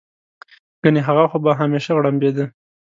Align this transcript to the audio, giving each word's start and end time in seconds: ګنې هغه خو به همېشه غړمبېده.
ګنې 0.81 1.01
هغه 1.07 1.23
خو 1.29 1.37
به 1.43 1.51
همېشه 1.61 1.91
غړمبېده. 1.97 2.45